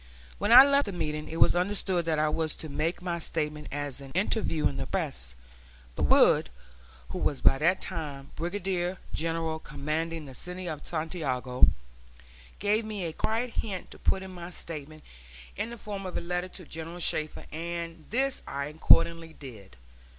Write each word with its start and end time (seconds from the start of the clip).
When 0.39 0.51
I 0.51 0.65
left 0.65 0.85
the 0.87 0.91
meeting 0.93 1.29
it 1.29 1.39
was 1.39 1.55
understood 1.55 2.05
that 2.05 2.17
I 2.17 2.27
was 2.27 2.55
to 2.55 2.69
make 2.69 3.03
my 3.03 3.19
statement 3.19 3.67
as 3.71 4.01
an 4.01 4.09
interview 4.15 4.67
in 4.67 4.77
the 4.77 4.87
press; 4.87 5.35
but 5.95 6.05
Wood, 6.07 6.49
who 7.09 7.19
was 7.19 7.43
by 7.43 7.59
that 7.59 7.83
time 7.83 8.31
Brigadier 8.35 8.97
General 9.13 9.59
commanding 9.59 10.25
the 10.25 10.33
city 10.33 10.67
of 10.67 10.87
Santiago, 10.87 11.67
gave 12.57 12.83
me 12.83 13.05
a 13.05 13.13
quiet 13.13 13.51
hint 13.57 13.91
to 13.91 13.99
put 13.99 14.27
my 14.27 14.49
statement 14.49 15.03
in 15.55 15.69
the 15.69 15.77
form 15.77 16.07
of 16.07 16.17
a 16.17 16.21
letter 16.21 16.47
to 16.49 16.65
General 16.65 16.97
Shafter, 16.99 17.45
and 17.51 18.05
this 18.09 18.41
I 18.47 18.65
accordingly 18.69 19.33
did. 19.33 19.75